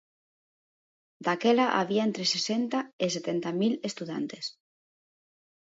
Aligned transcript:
Daquela 1.25 1.65
había 1.79 2.03
entre 2.09 2.25
sesenta 2.35 2.79
e 3.05 3.07
setenta 3.15 3.49
mil 3.61 3.73
estudantes. 3.89 4.45